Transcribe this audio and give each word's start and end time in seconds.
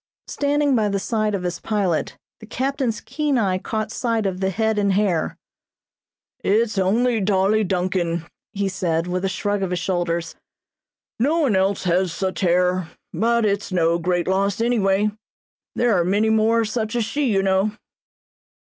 Standing 0.25 0.75
by 0.75 0.89
the 0.89 0.97
side 0.97 1.35
of 1.35 1.43
his 1.43 1.59
pilot, 1.59 2.17
the 2.39 2.47
captain's 2.47 3.01
keen 3.01 3.37
eye 3.37 3.59
caught 3.59 3.91
sight 3.91 4.25
of 4.25 4.39
the 4.39 4.49
head 4.49 4.79
and 4.79 4.93
hair. 4.93 5.37
"It's 6.39 6.79
only 6.79 7.19
Dolly 7.21 7.63
Duncan," 7.63 8.25
he 8.51 8.67
said, 8.67 9.05
with 9.05 9.23
a 9.23 9.29
shrug 9.29 9.61
of 9.61 9.69
his 9.69 9.77
shoulders. 9.77 10.33
"No 11.19 11.37
one 11.41 11.55
else 11.55 11.83
has 11.83 12.11
such 12.11 12.41
hair; 12.41 12.89
but 13.13 13.45
it's 13.45 13.71
no 13.71 13.99
great 13.99 14.27
loss 14.27 14.59
anyway; 14.59 15.11
there 15.75 15.95
are 15.95 16.03
many 16.03 16.31
more 16.31 16.61
of 16.61 16.69
such 16.69 16.95
as 16.95 17.05
she, 17.05 17.25
you 17.31 17.43
know." 17.43 17.73